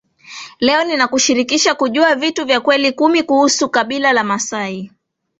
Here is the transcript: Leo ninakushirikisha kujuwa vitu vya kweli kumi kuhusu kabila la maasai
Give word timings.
Leo 0.59 0.83
ninakushirikisha 0.83 1.75
kujuwa 1.75 2.15
vitu 2.15 2.45
vya 2.45 2.61
kweli 2.61 2.91
kumi 2.91 3.23
kuhusu 3.23 3.69
kabila 3.69 4.13
la 4.13 4.23
maasai 4.23 4.91